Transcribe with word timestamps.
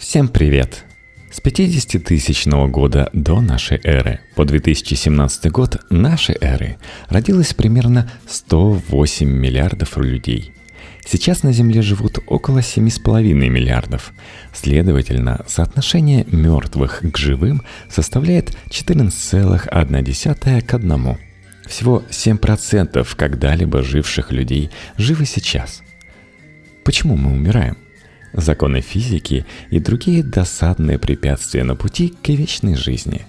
Всем 0.00 0.28
привет! 0.28 0.86
С 1.30 1.42
50-тысячного 1.42 2.68
года 2.68 3.10
до 3.12 3.42
нашей 3.42 3.78
эры 3.84 4.20
по 4.34 4.46
2017 4.46 5.50
год 5.52 5.76
нашей 5.90 6.36
эры 6.40 6.78
родилось 7.10 7.52
примерно 7.52 8.10
108 8.26 9.28
миллиардов 9.28 9.98
людей. 9.98 10.54
Сейчас 11.04 11.42
на 11.42 11.52
Земле 11.52 11.82
живут 11.82 12.18
около 12.26 12.60
7,5 12.60 13.22
миллиардов. 13.34 14.14
Следовательно, 14.54 15.44
соотношение 15.46 16.24
мертвых 16.32 17.02
к 17.02 17.18
живым 17.18 17.62
составляет 17.90 18.56
14,1 18.70 20.62
к 20.62 20.74
1. 20.74 21.16
Всего 21.68 22.02
7% 22.08 23.06
когда-либо 23.16 23.82
живших 23.82 24.32
людей 24.32 24.70
живы 24.96 25.26
сейчас. 25.26 25.82
Почему 26.84 27.16
мы 27.16 27.32
умираем? 27.32 27.76
Законы 28.32 28.80
физики 28.80 29.44
и 29.70 29.78
другие 29.78 30.22
досадные 30.22 30.98
препятствия 30.98 31.64
на 31.64 31.76
пути 31.76 32.14
к 32.22 32.28
вечной 32.28 32.74
жизни. 32.74 33.22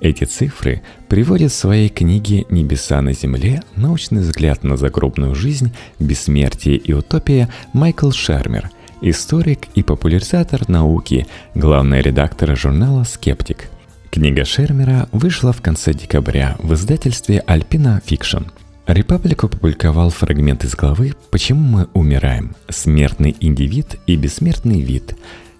Эти 0.00 0.24
цифры 0.24 0.82
приводит 1.08 1.52
в 1.52 1.54
своей 1.54 1.88
книге 1.88 2.44
«Небеса 2.50 3.00
на 3.00 3.14
земле. 3.14 3.62
Научный 3.74 4.20
взгляд 4.20 4.62
на 4.62 4.76
загробную 4.76 5.34
жизнь, 5.34 5.72
бессмертие 5.98 6.76
и 6.76 6.92
утопия» 6.92 7.48
Майкл 7.72 8.10
Шермер, 8.10 8.70
историк 9.00 9.68
и 9.74 9.82
популяризатор 9.82 10.68
науки, 10.68 11.26
главный 11.54 12.02
редактор 12.02 12.56
журнала 12.56 13.04
«Скептик». 13.04 13.70
Книга 14.10 14.44
Шермера 14.44 15.08
вышла 15.10 15.52
в 15.52 15.62
конце 15.62 15.92
декабря 15.92 16.56
в 16.58 16.74
издательстве 16.74 17.42
«Альпина 17.46 18.00
Фикшн». 18.04 18.44
Репаблик 18.86 19.44
опубликовал 19.44 20.10
фрагмент 20.10 20.62
из 20.64 20.74
главы 20.74 21.14
«Почему 21.30 21.60
мы 21.60 21.88
умираем? 21.94 22.54
Смертный 22.68 23.34
индивид 23.40 23.98
и 24.06 24.14
бессмертный 24.14 24.82
вид». 24.82 25.16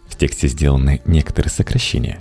В 0.09 0.17
тексте 0.17 0.47
сделаны 0.47 1.01
некоторые 1.07 1.51
сокращения. 1.51 2.21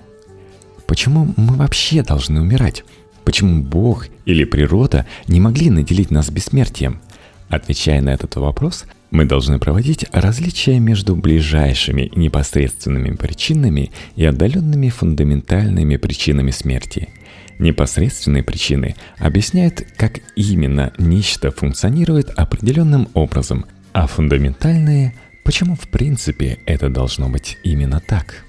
Почему 0.88 1.34
мы 1.36 1.56
вообще 1.56 2.04
должны 2.04 2.40
умирать? 2.40 2.86
Почему 3.26 3.62
Бог 3.62 4.08
или 4.26 4.46
природа 4.46 5.06
не 5.28 5.42
могли 5.42 5.70
наделить 5.70 6.10
нас 6.10 6.30
бессмертием? 6.30 7.02
Отвечая 7.50 8.02
на 8.02 8.14
этот 8.14 8.38
вопрос, 8.38 8.86
мы 9.12 9.26
должны 9.26 9.60
проводить 9.60 10.06
различия 10.14 10.80
между 10.80 11.18
ближайшими 11.18 12.12
непосредственными 12.16 13.14
причинами 13.18 13.92
и 14.16 14.24
отдаленными 14.24 14.88
фундаментальными 14.88 15.98
причинами 15.98 16.52
смерти– 16.52 17.10
Непосредственные 17.60 18.44
причины 18.44 18.96
объясняют, 19.18 19.86
как 19.98 20.20
именно 20.36 20.94
нечто 20.98 21.52
функционирует 21.52 22.30
определенным 22.30 23.10
образом, 23.14 23.66
а 23.94 24.08
фундаментальные– 24.08 25.14
почему 25.44 25.76
в 25.76 25.90
принципе 25.90 26.60
это 26.66 26.90
должно 26.90 27.30
быть 27.30 27.58
именно 27.64 28.00
так. 28.00 28.44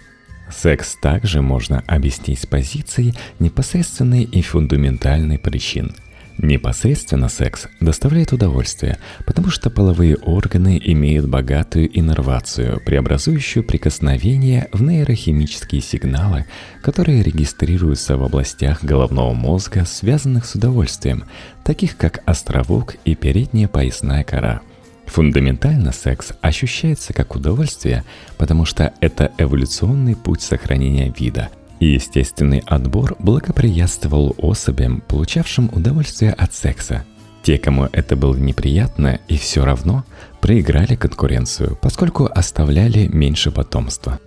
Секс 0.51 0.95
также 0.97 1.43
можно 1.43 1.83
объяснить 1.87 2.41
с 2.41 2.47
позиции 2.47 3.15
непосредственной 3.41 4.23
и 4.23 4.43
фундаментальной 4.43 5.39
причин– 5.39 5.97
Непосредственно 6.39 7.29
секс 7.29 7.69
доставляет 7.81 8.33
удовольствие, 8.33 8.99
потому 9.25 9.51
что 9.51 9.71
половые 9.71 10.17
органы 10.17 10.81
имеют 10.85 11.29
богатую 11.29 11.97
иннервацию, 11.97 12.83
преобразующую 12.85 13.63
прикосновение 13.63 14.69
в 14.73 14.83
нейрохимические 14.83 15.81
сигналы, 15.81 16.47
которые 16.83 17.23
регистрируются 17.23 18.17
в 18.17 18.25
областях 18.25 18.83
головного 18.83 19.33
мозга, 19.33 19.85
связанных 19.85 20.45
с 20.45 20.57
удовольствием, 20.57 21.25
таких 21.65 21.97
как 21.97 22.21
островок 22.27 22.97
и 23.05 23.15
передняя 23.15 23.69
поясная 23.69 24.25
кора. 24.25 24.61
Фундаментально 25.07 25.93
секс 25.93 26.33
ощущается 26.41 27.13
как 27.13 27.37
удовольствие, 27.37 28.05
потому 28.39 28.65
что 28.65 28.93
это 29.01 29.31
эволюционный 29.39 30.17
путь 30.17 30.43
сохранения 30.43 31.15
вида– 31.17 31.51
естественный 31.93 32.63
отбор 32.67 33.17
благоприятствовал 33.19 34.35
особям, 34.39 35.03
получавшим 35.07 35.71
удовольствие 35.73 36.33
от 36.33 36.55
секса. 36.55 37.05
Те, 37.43 37.59
кому 37.59 37.89
это 37.93 38.17
было 38.17 38.35
неприятно 38.37 39.21
и 39.29 39.37
все 39.37 39.65
равно, 39.65 40.05
проиграли 40.41 40.97
конкуренцию, 40.97 41.79
поскольку 41.81 42.25
оставляли 42.25 43.07
меньше 43.07 43.51
потомства. 43.51 44.19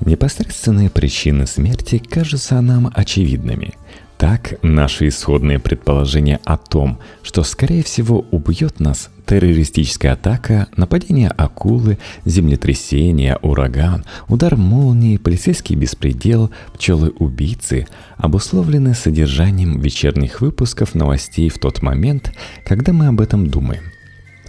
Непосредственные 0.00 0.90
причины 0.90 1.46
смерти 1.46 1.98
кажутся 1.98 2.60
нам 2.60 2.90
очевидными. 2.92 3.74
Так, 4.18 4.54
наши 4.62 5.08
исходные 5.08 5.58
предположения 5.58 6.40
о 6.44 6.56
том, 6.56 6.98
что 7.22 7.42
скорее 7.42 7.82
всего 7.82 8.24
убьет 8.30 8.80
нас 8.80 9.10
террористическая 9.32 10.12
атака, 10.12 10.68
нападение 10.76 11.30
акулы, 11.30 11.96
землетрясение, 12.26 13.38
ураган, 13.40 14.04
удар 14.28 14.56
молнии, 14.58 15.16
полицейский 15.16 15.74
беспредел, 15.74 16.50
пчелы-убийцы 16.74 17.86
обусловлены 18.18 18.94
содержанием 18.94 19.80
вечерних 19.80 20.42
выпусков 20.42 20.94
новостей 20.94 21.48
в 21.48 21.58
тот 21.58 21.80
момент, 21.80 22.30
когда 22.66 22.92
мы 22.92 23.06
об 23.06 23.22
этом 23.22 23.46
думаем. 23.46 23.84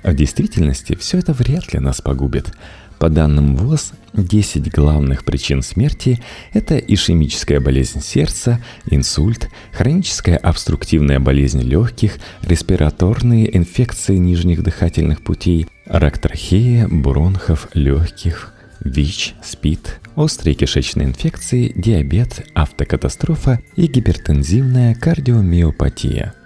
В 0.04 0.14
действительности 0.14 0.98
все 0.98 1.20
это 1.20 1.32
вряд 1.32 1.72
ли 1.72 1.80
нас 1.80 2.02
погубит– 2.02 2.54
по 3.04 3.10
данным 3.10 3.58
ВОЗ, 3.58 3.92
10 4.14 4.72
главных 4.72 5.26
причин 5.26 5.62
смерти– 5.62 6.22
это 6.54 6.78
ишемическая 6.78 7.60
болезнь 7.60 8.02
сердца, 8.02 8.64
инсульт, 8.86 9.50
хроническая 9.74 10.38
обструктивная 10.38 11.20
болезнь 11.20 11.60
легких, 11.60 12.20
респираторные 12.44 13.58
инфекции 13.58 14.16
нижних 14.16 14.64
дыхательных 14.64 15.22
путей, 15.22 15.68
рак 15.86 16.18
трахеи, 16.18 16.88
бронхов, 16.90 17.68
легких, 17.74 18.54
ВИЧ, 18.80 19.34
СПИД, 19.44 20.00
острые 20.16 20.54
кишечные 20.54 21.08
инфекции, 21.08 21.74
диабет, 21.76 22.48
автокатастрофа 22.56 23.60
и 23.76 23.88
гипертензивная 23.88 24.96
кардиомиопатия– 24.96 26.36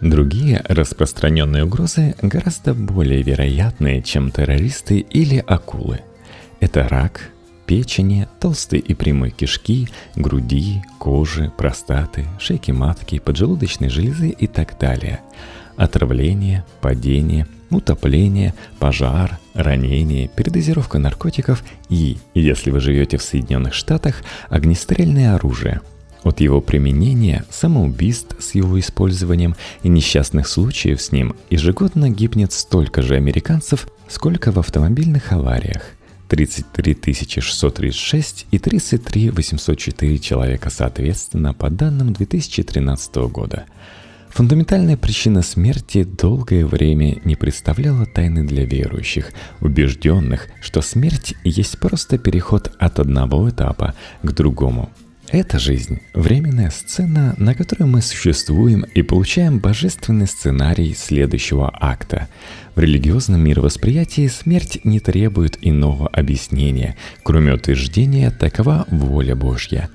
Другие 0.00 0.62
распространенные 0.68 1.64
угрозы 1.64 2.14
гораздо 2.20 2.74
более 2.74 3.22
вероятные, 3.22 4.02
чем 4.02 4.30
террористы 4.30 4.98
или 4.98 5.42
акулы. 5.46 6.00
Это 6.60 6.88
рак, 6.88 7.30
печени, 7.66 8.28
толстой 8.40 8.80
и 8.80 8.94
прямой 8.94 9.30
кишки, 9.30 9.88
груди, 10.16 10.82
кожи, 10.98 11.50
простаты, 11.56 12.26
шейки 12.38 12.70
матки, 12.70 13.18
поджелудочной 13.18 13.88
железы 13.88 14.28
и 14.28 14.46
так 14.46 14.78
далее. 14.78 15.20
Отравление, 15.76 16.64
падение, 16.80 17.46
утопление, 17.70 18.54
пожар, 18.78 19.38
ранение, 19.54 20.28
передозировка 20.28 20.98
наркотиков 20.98 21.64
и, 21.88 22.18
если 22.34 22.70
вы 22.70 22.80
живете 22.80 23.16
в 23.16 23.22
Соединенных 23.22 23.74
Штатах, 23.74 24.22
огнестрельное 24.48 25.34
оружие– 25.34 25.80
от 26.24 26.40
его 26.40 26.60
применения, 26.60 27.44
самоубийств 27.50 28.36
с 28.40 28.54
его 28.54 28.80
использованием 28.80 29.54
и 29.82 29.88
несчастных 29.88 30.48
случаев 30.48 31.00
с 31.00 31.12
ним 31.12 31.36
ежегодно 31.50 32.10
гибнет 32.10 32.52
столько 32.52 33.02
же 33.02 33.14
американцев, 33.14 33.86
сколько 34.08 34.50
в 34.50 34.58
автомобильных 34.58 35.32
авариях. 35.32 35.82
33 36.28 37.40
636 37.40 38.46
и 38.50 38.58
33 38.58 39.30
804 39.30 40.18
человека 40.18 40.70
соответственно 40.70 41.52
по 41.52 41.70
данным 41.70 42.12
2013 42.12 43.16
года. 43.30 43.66
Фундаментальная 44.30 44.96
причина 44.96 45.42
смерти 45.42 46.02
долгое 46.02 46.66
время 46.66 47.20
не 47.24 47.36
представляла 47.36 48.04
тайны 48.04 48.44
для 48.44 48.64
верующих, 48.64 49.30
убежденных, 49.60 50.48
что 50.60 50.82
смерть 50.82 51.34
есть 51.44 51.78
просто 51.78 52.18
переход 52.18 52.72
от 52.80 52.98
одного 52.98 53.48
этапа 53.48 53.94
к 54.22 54.32
другому– 54.32 54.90
эта 55.28 55.58
жизнь– 55.58 56.00
временная 56.14 56.70
сцена, 56.70 57.34
на 57.38 57.54
которой 57.54 57.84
мы 57.84 58.02
существуем 58.02 58.84
и 58.94 59.02
получаем 59.02 59.58
божественный 59.58 60.26
сценарий 60.26 60.94
следующего 60.94 61.70
акта. 61.72 62.28
В 62.74 62.80
религиозном 62.80 63.40
мировосприятии 63.40 64.28
смерть 64.28 64.80
не 64.84 65.00
требует 65.00 65.58
иного 65.60 66.08
объяснения, 66.08 66.96
кроме 67.22 67.52
утверждения 67.52 68.30
«такова 68.30 68.86
воля 68.90 69.34
Божья». 69.34 69.88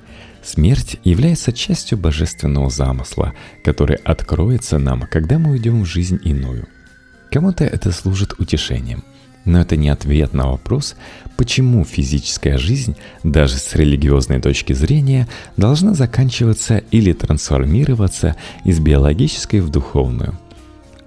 Смерть 0.43 0.97
является 1.03 1.51
частью 1.51 1.97
божественного 1.97 2.69
замысла, 2.69 3.33
который 3.63 3.97
откроется 3.97 4.79
нам, 4.79 5.01
когда 5.01 5.37
мы 5.37 5.51
уйдем 5.51 5.83
в 5.83 5.85
жизнь 5.85 6.19
иную. 6.23 6.67
Кому-то 7.31 7.63
это 7.63 7.91
служит 7.91 8.33
утешением– 8.39 9.03
но 9.45 9.61
это 9.61 9.75
не 9.75 9.89
ответ 9.89 10.33
на 10.33 10.49
вопрос, 10.49 10.95
почему 11.37 11.83
физическая 11.85 12.57
жизнь, 12.57 12.95
даже 13.23 13.57
с 13.57 13.75
религиозной 13.75 14.41
точки 14.41 14.73
зрения, 14.73 15.27
должна 15.57 15.93
заканчиваться 15.93 16.83
или 16.91 17.13
трансформироваться 17.13 18.35
из 18.63 18.79
биологической 18.79 19.61
в 19.61 19.69
духовную. 19.69 20.37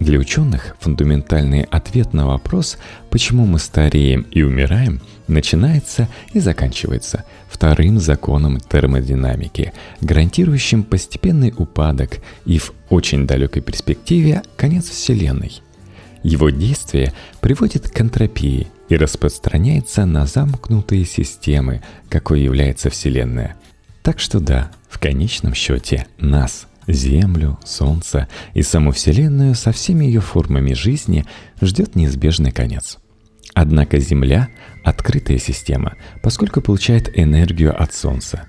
Для 0.00 0.18
ученых 0.18 0.76
фундаментальный 0.80 1.62
ответ 1.62 2.12
на 2.12 2.26
вопрос, 2.26 2.76
почему 3.08 3.46
мы 3.46 3.60
стареем 3.60 4.22
и 4.32 4.42
умираем, 4.42 5.00
начинается 5.28 6.08
и 6.32 6.40
заканчивается 6.40 7.24
вторым 7.48 8.00
законом 8.00 8.58
термодинамики, 8.58 9.72
гарантирующим 10.00 10.82
постепенный 10.82 11.54
упадок 11.56 12.18
и 12.46 12.58
в 12.58 12.72
очень 12.88 13.28
далекой 13.28 13.62
перспективе 13.62 14.42
конец 14.56 14.88
Вселенной– 14.88 15.62
его 16.22 16.50
действие 16.50 17.12
приводит 17.40 17.88
к 17.88 18.00
энтропии, 18.00 18.68
и 18.92 18.96
распространяется 18.96 20.04
на 20.04 20.26
замкнутые 20.26 21.06
системы, 21.06 21.80
какой 22.10 22.42
является 22.42 22.90
Вселенная. 22.90 23.56
Так 24.02 24.20
что 24.20 24.38
да, 24.38 24.70
в 24.90 24.98
конечном 24.98 25.54
счете 25.54 26.06
нас, 26.18 26.66
Землю, 26.86 27.58
Солнце 27.64 28.28
и 28.52 28.60
саму 28.60 28.92
Вселенную 28.92 29.54
со 29.54 29.72
всеми 29.72 30.04
ее 30.04 30.20
формами 30.20 30.74
жизни 30.74 31.24
ждет 31.62 31.96
неизбежный 31.96 32.50
конец. 32.50 32.98
Однако 33.54 33.98
Земля– 33.98 34.48
открытая 34.84 35.38
система, 35.38 35.96
поскольку 36.22 36.60
получает 36.60 37.18
энергию 37.18 37.80
от 37.80 37.94
Солнца. 37.94 38.44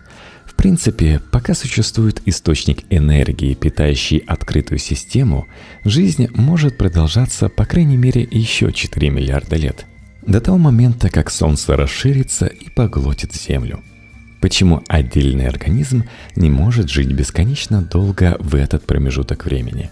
Принципе, 0.64 1.20
пока 1.30 1.56
существует 1.56 2.22
источник 2.26 2.86
энергии, 2.90 3.54
питающий 3.54 4.20
открытую 4.20 4.80
систему, 4.80 5.46
жизнь 5.84 6.30
может 6.36 6.78
продолжаться 6.78 7.50
по 7.50 7.66
крайней 7.66 7.98
мере 7.98 8.26
еще 8.32 8.72
4 8.72 9.10
миллиарда 9.10 9.58
лет. 9.58 9.86
До 10.26 10.40
того 10.40 10.58
момента, 10.58 11.10
как 11.10 11.32
Солнце 11.32 11.76
расширится 11.76 12.46
и 12.46 12.70
поглотит 12.70 13.34
Землю– 13.36 13.82
Почему 14.40 14.84
отдельный 14.88 15.48
организм 15.48 16.04
не 16.38 16.50
может 16.50 16.90
жить 16.90 17.12
бесконечно 17.12 17.82
долго 17.82 18.38
в 18.40 18.56
этот 18.56 18.86
промежуток 18.86 19.46
времени? 19.46 19.90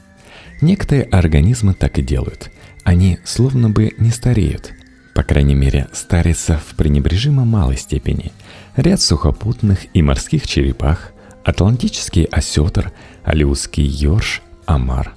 Некоторые 0.62 1.04
организмы 1.06 1.74
так 1.74 2.00
и 2.00 2.02
делают. 2.02 2.50
Они 2.84 3.20
словно 3.26 3.70
бы 3.70 3.94
не 3.98 4.10
стареют. 4.10 4.74
По 5.14 5.24
крайней 5.24 5.56
мере, 5.56 5.88
старятся 5.92 6.58
в 6.58 6.76
пренебрежимо 6.76 7.46
малой 7.46 7.78
степени. 7.78 8.32
Ряд 8.76 9.02
сухопутных 9.02 9.88
и 9.94 10.02
морских 10.02 10.48
черепах, 10.48 11.12
атлантический 11.44 12.24
осетр, 12.24 12.92
алиутский 13.24 13.86
ёрш, 13.86 14.42
омар. 14.66 15.14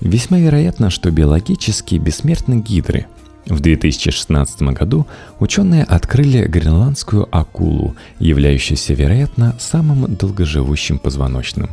Весьма 0.00 0.38
вероятно, 0.38 0.90
что 0.90 1.10
биологически 1.10 1.96
бессмертны 1.96 2.60
гидры– 2.60 3.06
в 3.46 3.60
2016 3.60 4.62
году 4.62 5.06
ученые 5.40 5.82
открыли 5.82 6.46
гренландскую 6.46 7.28
акулу, 7.34 7.96
являющуюся, 8.18 8.94
вероятно, 8.94 9.56
самым 9.58 10.14
долгоживущим 10.14 10.98
позвоночным. 10.98 11.70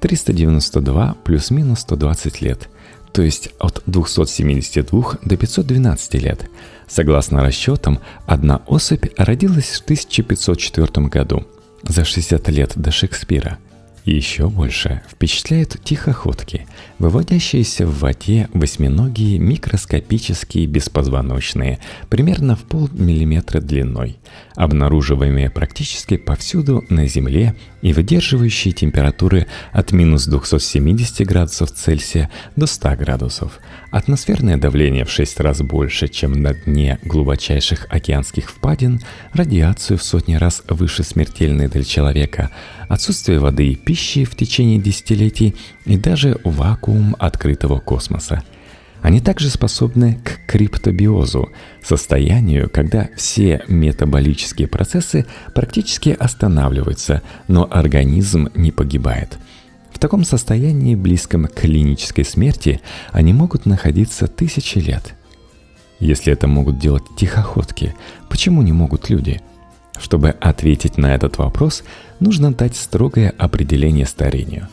392 0.00 1.16
плюс-минус 1.24 1.80
120 1.80 2.40
лет, 2.42 2.68
то 3.14 3.22
есть 3.22 3.50
от 3.60 3.80
272 3.86 5.18
до 5.24 5.36
512 5.36 6.14
лет. 6.14 6.50
Согласно 6.88 7.42
расчетам, 7.42 8.00
одна 8.26 8.60
особь 8.66 9.06
родилась 9.16 9.80
в 9.80 9.84
1504 9.84 11.06
году, 11.06 11.46
за 11.84 12.04
60 12.04 12.48
лет 12.48 12.72
до 12.74 12.90
Шекспира– 12.90 13.58
еще 14.04 14.48
больше 14.50 15.00
впечатляют 15.10 15.82
тихоходки, 15.82 16.66
выводящиеся 16.98 17.86
в 17.86 18.00
воде 18.00 18.48
восьминогие 18.52 19.38
микроскопические 19.38 20.66
беспозвоночные, 20.66 21.78
примерно 22.10 22.54
в 22.54 22.64
полмиллиметра 22.64 23.60
длиной, 23.60 24.18
обнаруживаемые 24.56 25.48
практически 25.48 26.18
повсюду 26.18 26.84
на 26.90 27.06
Земле 27.06 27.54
и 27.80 27.92
выдерживающие 27.92 28.72
температуры 28.72 29.46
от 29.72 29.92
минус 29.92 30.26
270 30.26 31.26
градусов 31.26 31.70
Цельсия 31.72 32.30
до 32.56 32.66
100 32.66 32.96
градусов, 32.96 33.58
атмосферное 33.90 34.58
давление 34.58 35.04
в 35.04 35.10
6 35.10 35.40
раз 35.40 35.62
больше, 35.62 36.08
чем 36.08 36.32
на 36.32 36.52
дне 36.52 36.98
глубочайших 37.04 37.86
океанских 37.88 38.50
впадин, 38.50 39.00
радиацию 39.32 39.98
в 39.98 40.02
сотни 40.02 40.34
раз 40.34 40.62
выше 40.68 41.04
смертельной 41.04 41.68
для 41.68 41.84
человека– 41.84 42.50
отсутствие 42.88 43.38
воды 43.38 43.68
и 43.68 43.76
пищи 43.76 43.93
в 43.94 44.34
течение 44.36 44.78
десятилетий 44.78 45.54
и 45.84 45.96
даже 45.96 46.40
вакуум 46.44 47.16
открытого 47.18 47.78
космоса. 47.78 48.42
Они 49.02 49.20
также 49.20 49.50
способны 49.50 50.18
к 50.24 50.46
криптобиозу, 50.46 51.50
состоянию, 51.82 52.70
когда 52.70 53.10
все 53.16 53.62
метаболические 53.68 54.66
процессы 54.66 55.26
практически 55.54 56.10
останавливаются, 56.10 57.20
но 57.46 57.68
организм 57.70 58.48
не 58.54 58.72
погибает. 58.72 59.36
В 59.92 59.98
таком 59.98 60.24
состоянии, 60.24 60.94
близком 60.94 61.44
к 61.44 61.54
клинической 61.54 62.24
смерти, 62.24 62.80
они 63.12 63.32
могут 63.34 63.66
находиться 63.66 64.26
тысячи 64.26 64.78
лет. 64.78 65.14
Если 66.00 66.32
это 66.32 66.46
могут 66.46 66.78
делать 66.78 67.04
тихоходки, 67.16 67.94
почему 68.28 68.62
не 68.62 68.72
могут 68.72 69.10
люди– 69.10 69.40
чтобы 69.98 70.30
ответить 70.40 70.98
на 70.98 71.14
этот 71.14 71.38
вопрос, 71.38 71.84
нужно 72.20 72.52
дать 72.52 72.76
строгое 72.76 73.32
определение 73.38 74.06
старению. 74.06 74.68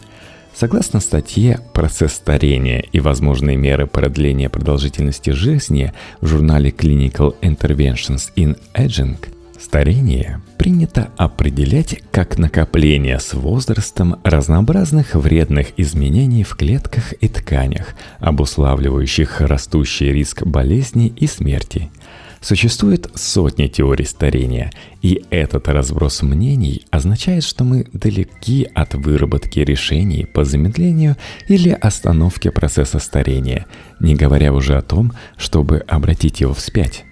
Согласно 0.54 1.00
статье 1.00 1.60
«Процесс 1.74 2.14
старения 2.14 2.84
и 2.92 3.00
возможные 3.00 3.56
меры 3.56 3.88
продления 3.88 4.50
продолжительности 4.50 5.30
жизни» 5.30 5.94
в 6.20 6.28
журнале 6.28 6.72
Clinical 6.72 7.36
Interventions 7.42 8.32
in 8.36 8.60
Aging, 8.74 9.18
старение 9.60 10.42
принято 10.58 11.10
определять 11.18 12.02
как 12.12 12.38
накопление 12.38 13.20
с 13.20 13.34
возрастом 13.34 14.18
разнообразных 14.24 15.16
вредных 15.16 15.68
изменений 15.78 16.44
в 16.44 16.56
клетках 16.56 17.14
и 17.14 17.28
тканях, 17.30 17.96
обуславливающих 18.20 19.42
растущий 19.42 20.12
риск 20.12 20.44
болезни 20.44 21.14
и 21.16 21.28
смерти– 21.28 21.90
Существует 22.42 23.08
сотни 23.14 23.68
теорий 23.68 24.06
старения, 24.06 24.72
и 25.04 25.24
этот 25.30 25.68
разброс 25.68 26.24
мнений 26.24 26.86
означает, 26.90 27.44
что 27.44 27.64
мы 27.64 27.86
далеки 27.94 28.68
от 28.74 28.96
выработки 28.96 29.60
решений 29.60 30.26
по 30.26 30.44
замедлению 30.44 31.18
или 31.48 31.70
остановке 31.70 32.50
процесса 32.50 32.98
старения, 32.98 33.68
не 34.00 34.16
говоря 34.16 34.54
уже 34.54 34.76
о 34.76 34.82
том, 34.82 35.14
чтобы 35.38 35.84
обратить 35.88 36.42
его 36.42 36.56
вспять. 36.56 37.06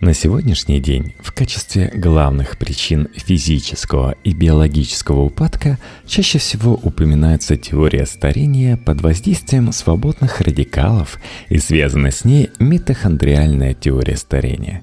На 0.00 0.12
сегодняшний 0.12 0.78
день 0.78 1.14
в 1.20 1.32
качестве 1.32 1.90
главных 1.94 2.58
причин 2.58 3.08
физического 3.14 4.14
и 4.24 4.34
биологического 4.34 5.22
упадка 5.22 5.78
чаще 6.06 6.38
всего 6.38 6.74
упоминается 6.74 7.56
теория 7.56 8.04
старения 8.04 8.76
под 8.76 9.00
воздействием 9.00 9.72
свободных 9.72 10.42
радикалов 10.42 11.18
и 11.48 11.56
связана 11.56 12.10
с 12.10 12.26
ней 12.26 12.50
митохондриальная 12.58 13.72
теория 13.72 14.16
старения. 14.16 14.82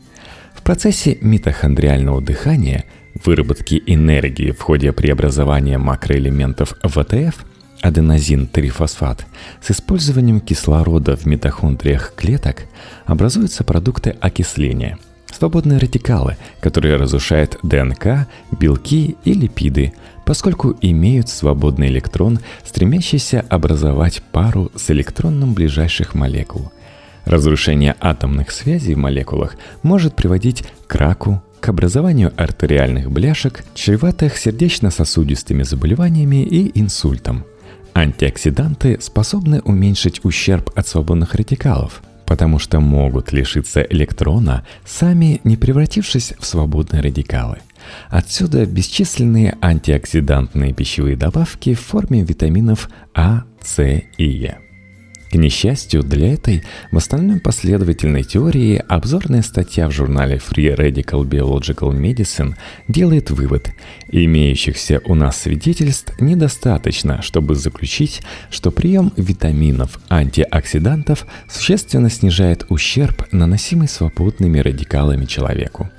В 0.56 0.64
процессе 0.64 1.20
митохондриального 1.22 2.20
дыхания, 2.20 2.86
выработки 3.24 3.84
энергии 3.86 4.50
в 4.50 4.62
ходе 4.62 4.94
преобразования 4.94 5.78
макроэлементов 5.78 6.74
в 6.82 6.98
АТФ– 6.98 7.46
аденозин-3-фосфат, 7.84 9.26
с 9.62 9.72
использованием 9.72 10.40
кислорода 10.40 11.16
в 11.16 11.26
митохондриях 11.26 12.14
клеток 12.16 12.64
образуются 13.06 13.64
продукты 13.64 14.16
окисления– 14.20 14.98
свободные 15.34 15.80
радикалы, 15.80 16.38
которые 16.62 16.96
разрушают 16.96 17.58
ДНК, 17.64 18.28
белки 18.52 19.18
и 19.24 19.34
липиды, 19.34 19.94
поскольку 20.26 20.76
имеют 20.82 21.30
свободный 21.30 21.88
электрон, 21.88 22.40
стремящийся 22.64 23.44
образовать 23.50 24.22
пару 24.32 24.72
с 24.76 24.90
электроном 24.92 25.54
ближайших 25.54 26.14
молекул. 26.14 26.72
Разрушение 27.26 27.96
атомных 28.00 28.52
связей 28.52 28.96
в 28.96 29.00
молекулах 29.00 29.56
может 29.82 30.16
приводить 30.16 30.66
к 30.88 30.96
раку, 30.96 31.42
к 31.60 31.70
образованию 31.70 32.34
артериальных 32.36 33.10
бляшек, 33.10 33.64
чреватых 33.74 34.38
сердечно-сосудистыми 34.38 35.64
заболеваниями 35.64 36.44
и 36.44 36.78
инсультом– 36.80 37.46
Антиоксиданты 37.96 39.00
способны 39.00 39.62
уменьшить 39.62 40.26
ущерб 40.26 40.72
от 40.76 40.88
свободных 40.88 41.36
радикалов, 41.36 42.02
потому 42.26 42.58
что 42.58 42.80
могут 42.80 43.32
лишиться 43.32 43.82
электрона, 43.82 44.66
сами 44.86 45.42
не 45.44 45.58
превратившись 45.58 46.34
в 46.40 46.46
свободные 46.46 47.02
радикалы. 47.02 47.58
Отсюда 48.10 48.66
бесчисленные 48.66 49.58
антиоксидантные 49.62 50.74
пищевые 50.74 51.16
добавки 51.16 51.74
в 51.74 51.82
форме 51.82 52.24
витаминов 52.24 52.90
А, 53.14 53.44
С 53.62 53.84
и 53.84 54.04
Е. 54.24 54.58
К 55.34 55.36
несчастью, 55.36 56.04
для 56.04 56.36
этой 56.36 56.62
в 56.92 56.98
остальном 56.98 57.40
последовательной 57.40 58.22
теории 58.22 58.84
обзорная 58.88 59.42
статья 59.42 59.88
в 59.88 59.92
журнале 59.92 60.38
Free 60.38 60.78
Radical 60.78 61.28
Biological 61.28 61.92
Medicine 61.92 62.54
делает 62.88 63.32
вывод. 63.32 63.72
Имеющихся 64.10 65.02
у 65.06 65.16
нас 65.16 65.42
свидетельств 65.42 66.14
недостаточно, 66.22 67.24
чтобы 67.24 67.56
заключить, 67.56 68.22
что 68.52 68.70
прием 68.70 69.12
витаминов, 69.18 70.00
антиоксидантов 70.08 71.26
существенно 71.50 72.12
снижает 72.12 72.68
ущерб, 72.70 73.26
наносимый 73.32 73.88
свободными 73.88 74.60
радикалами 74.60 75.26
человеку. 75.26 75.90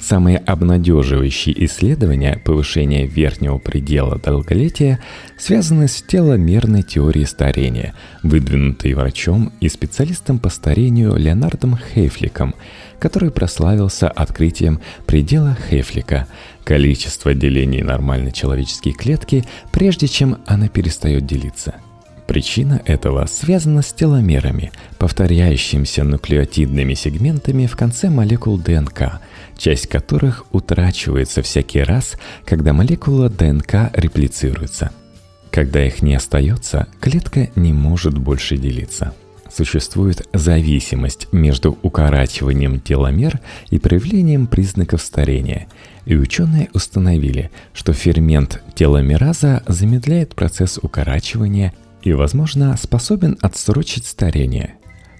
Самые 0.00 0.38
обнадеживающие 0.38 1.66
исследования 1.66 2.40
повышения 2.42 3.06
верхнего 3.06 3.58
предела 3.58 4.18
долголетия 4.18 4.98
связаны 5.36 5.88
с 5.88 6.02
теломерной 6.02 6.82
теорией 6.82 7.26
старения, 7.26 7.94
выдвинутой 8.22 8.94
врачом 8.94 9.52
и 9.60 9.68
специалистом 9.68 10.38
по 10.38 10.48
старению 10.48 11.16
Леонардом 11.16 11.76
Хейфликом, 11.76 12.54
который 12.98 13.30
прославился 13.30 14.08
открытием 14.08 14.80
предела 15.06 15.56
Хейфлика– 15.68 16.26
количество 16.64 17.34
делений 17.34 17.82
нормальной 17.82 18.32
человеческой 18.32 18.92
клетки, 18.92 19.44
прежде 19.70 20.08
чем 20.08 20.38
она 20.46 20.68
перестает 20.68 21.26
делиться– 21.26 21.74
Причина 22.30 22.80
этого 22.86 23.26
связана 23.26 23.82
с 23.82 23.92
теломерами, 23.92 24.70
повторяющимися 24.98 26.04
нуклеотидными 26.04 26.94
сегментами 26.94 27.66
в 27.66 27.74
конце 27.74 28.08
молекул 28.08 28.56
ДНК, 28.56 29.18
часть 29.58 29.88
которых 29.88 30.46
утрачивается 30.52 31.42
всякий 31.42 31.82
раз, 31.82 32.16
когда 32.44 32.72
молекула 32.72 33.28
ДНК 33.28 33.90
реплицируется. 33.94 34.92
Когда 35.50 35.84
их 35.84 36.02
не 36.02 36.14
остается, 36.14 36.86
клетка 37.00 37.48
не 37.56 37.72
может 37.72 38.16
больше 38.16 38.56
делиться. 38.56 39.12
Существует 39.52 40.28
зависимость 40.32 41.26
между 41.32 41.76
укорачиванием 41.82 42.78
теломер 42.78 43.40
и 43.70 43.80
проявлением 43.80 44.46
признаков 44.46 45.02
старения, 45.02 45.66
и 46.04 46.14
ученые 46.14 46.68
установили, 46.74 47.50
что 47.74 47.92
фермент 47.92 48.62
теломераза 48.76 49.64
замедляет 49.66 50.36
процесс 50.36 50.78
укорачивания 50.80 51.72
и, 52.02 52.12
возможно, 52.12 52.76
способен 52.76 53.38
отсрочить 53.40 54.06
старение. 54.06 54.74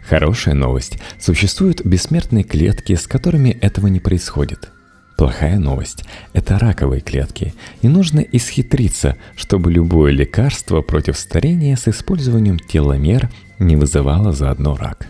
Хорошая 0.08 0.54
новость– 0.54 0.98
существуют 1.20 1.84
бессмертные 1.84 2.44
клетки, 2.44 2.94
с 2.94 3.06
которыми 3.06 3.50
этого 3.50 3.86
не 3.86 4.00
происходит. 4.00 4.70
Плохая 5.16 5.58
новость– 5.58 6.04
это 6.32 6.58
раковые 6.58 7.00
клетки, 7.00 7.52
и 7.82 7.88
нужно 7.88 8.20
исхитриться, 8.20 9.16
чтобы 9.36 9.70
любое 9.70 10.12
лекарство 10.12 10.80
против 10.80 11.18
старения 11.18 11.76
с 11.76 11.86
использованием 11.88 12.58
теломер 12.58 13.30
не 13.58 13.76
вызывало 13.76 14.32
заодно 14.32 14.76
рак 14.76 15.06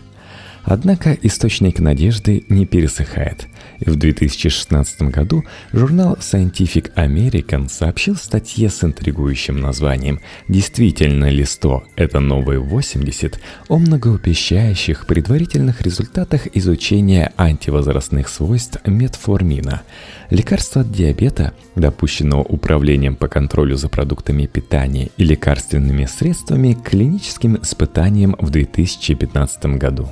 Однако 0.63 1.17
источник 1.21 1.79
надежды 1.79 2.43
не 2.49 2.65
пересыхает. 2.65 3.47
В 3.79 3.95
2016 3.95 5.01
году 5.03 5.43
журнал 5.73 6.17
Scientific 6.19 6.93
American 6.95 7.67
сообщил 7.67 8.15
статье 8.15 8.69
с 8.69 8.83
интригующим 8.83 9.59
названием 9.59 10.19
«Действительно 10.47 11.29
ли 11.29 11.45
100– 11.45 11.83
это 11.95 12.19
новые 12.19 12.61
80» 12.61 13.37
о 13.69 13.77
многообещающих 13.79 15.07
предварительных 15.07 15.81
результатах 15.81 16.47
изучения 16.55 17.33
антивозрастных 17.37 18.29
свойств 18.29 18.79
метформина, 18.85 19.81
лекарства 20.29 20.81
от 20.81 20.91
диабета, 20.91 21.53
допущенного 21.75 22.43
Управлением 22.43 23.15
по 23.15 23.27
контролю 23.27 23.75
за 23.77 23.89
продуктами 23.89 24.45
питания 24.45 25.09
и 25.17 25.23
лекарственными 25.23 26.05
средствами 26.05 26.73
клиническим 26.73 27.57
испытанием 27.57 28.35
в 28.39 28.49
2015 28.51 29.77
году. 29.77 30.09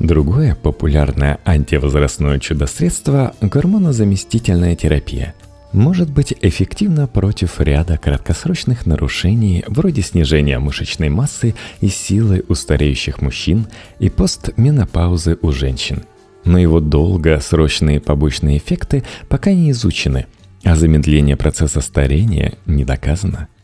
Другое 0.00 0.54
популярное 0.54 1.38
антивозрастное 1.44 2.38
чудо-средство– 2.38 3.34
гормонозаместительная 3.42 4.74
терапия– 4.74 5.34
может 5.72 6.10
быть 6.10 6.34
эффективна 6.40 7.06
против 7.06 7.60
ряда 7.60 7.96
краткосрочных 7.96 8.86
нарушений 8.86 9.62
вроде 9.68 10.02
снижения 10.02 10.58
мышечной 10.58 11.10
массы 11.10 11.54
и 11.80 11.88
силы 11.88 12.44
у 12.48 12.54
стареющих 12.54 13.22
мужчин 13.22 13.66
и 14.00 14.08
постменопаузы 14.08 15.38
у 15.42 15.52
женщин. 15.52 16.02
Но 16.44 16.58
его 16.58 16.80
долгосрочные 16.80 18.00
побочные 18.00 18.58
эффекты 18.58 19.04
пока 19.28 19.52
не 19.52 19.70
изучены, 19.70 20.26
а 20.64 20.74
замедление 20.74 21.36
процесса 21.36 21.80
старения 21.80 22.54
не 22.66 22.84
доказано– 22.84 23.48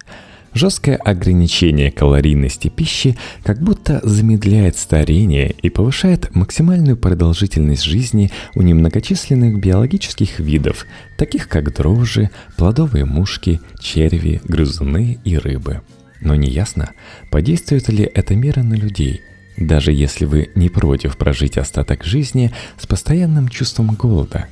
Жесткое 0.57 0.97
ограничение 0.97 1.91
калорийности 1.91 2.69
пищи 2.69 3.15
как 3.45 3.61
будто 3.61 4.01
замедляет 4.03 4.79
старение 4.79 5.51
и 5.51 5.69
повышает 5.69 6.35
максимальную 6.35 6.97
продолжительность 6.97 7.83
жизни 7.83 8.31
у 8.55 8.63
немногочисленных 8.63 9.61
биологических 9.61 10.41
видов, 10.41 10.87
таких 11.19 11.49
как 11.49 11.75
дрожжи, 11.75 12.31
плодовые 12.57 13.05
мушки, 13.05 13.61
черви, 13.79 14.41
грызуны 14.45 15.19
и 15.25 15.37
рыбы. 15.37 15.83
Но 16.23 16.35
неясно, 16.35 16.93
подействует 17.31 17.91
ли 17.91 18.11
эта 18.15 18.35
мера 18.35 18.63
на 18.63 18.75
людей, 18.77 19.21
даже 19.59 19.93
если 19.93 20.25
вы 20.25 20.49
не 20.55 20.71
против 20.71 21.19
прожить 21.19 21.59
остаток 21.59 22.03
жизни 22.03 22.51
с 22.81 22.87
постоянным 22.87 23.51
чувством 23.51 23.95
голода. 23.95 24.47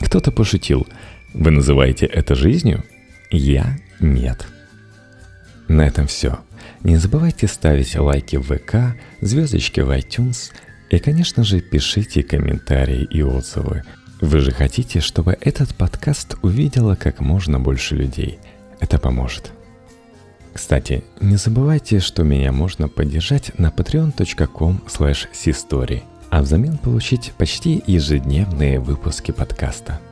Кто-то 0.00 0.32
пошутил, 0.32 0.86
вы 1.34 1.50
называете 1.50 2.06
это 2.06 2.34
жизнью? 2.34 2.82
Я 3.30 3.78
нет. 4.00 4.46
На 5.70 5.82
этом 5.82 6.08
все. 6.08 6.40
Не 6.82 6.96
забывайте 6.96 7.46
ставить 7.46 7.94
лайки 7.94 8.34
в 8.34 8.42
ВК, 8.42 8.98
звездочки 9.20 9.78
в 9.78 9.90
iTunes 9.96 10.50
и, 10.90 10.98
конечно 10.98 11.44
же, 11.44 11.60
пишите 11.60 12.24
комментарии 12.24 13.06
и 13.08 13.22
отзывы. 13.22 13.84
Вы 14.20 14.40
же 14.40 14.50
хотите, 14.50 14.98
чтобы 14.98 15.38
этот 15.40 15.76
подкаст 15.76 16.34
увидело 16.42 16.96
как 16.96 17.20
можно 17.20 17.60
больше 17.60 17.94
людей. 17.94 18.40
Это 18.80 18.98
поможет. 18.98 19.52
Кстати, 20.52 21.04
не 21.20 21.36
забывайте, 21.36 22.00
что 22.00 22.24
меня 22.24 22.50
можно 22.50 22.88
поддержать 22.88 23.56
на 23.56 23.68
patreon.com 23.68 24.82
slash 24.88 26.02
а 26.30 26.42
взамен 26.42 26.78
получить 26.78 27.32
почти 27.38 27.80
ежедневные 27.86 28.80
выпуски 28.80 29.30
подкаста– 29.30 30.00